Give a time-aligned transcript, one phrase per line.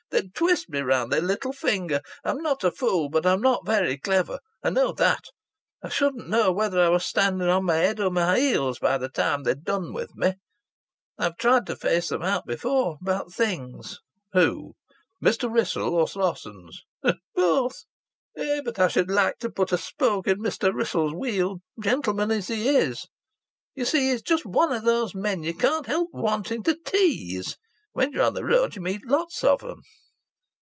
[0.11, 2.01] They'd twist me round their little finger.
[2.25, 5.23] I'm not a fool, but I'm not very clever I know that.
[5.81, 9.07] I shouldn't know whether I was standing on my head or my heels by the
[9.07, 10.33] time they'd done with me.
[11.17, 13.99] I've tried to face them out before about things."
[14.33, 14.73] "Who
[15.23, 15.49] Mr.
[15.51, 16.83] Wrissell, or Slossons?"
[17.33, 17.85] "Both?
[18.35, 20.73] Eh, but I should like to put a spoke in Mr.
[20.73, 23.07] Wrissell's wheel gentleman as he is.
[23.75, 27.55] You see he's just one of those men you can't help wanting to tease.
[27.93, 29.81] When you're on the road you meet lots of 'em."